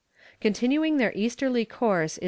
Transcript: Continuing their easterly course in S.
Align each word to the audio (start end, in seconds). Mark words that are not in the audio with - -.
Continuing 0.39 0.97
their 0.97 1.11
easterly 1.13 1.63
course 1.63 2.17
in 2.17 2.19
S. 2.19 2.19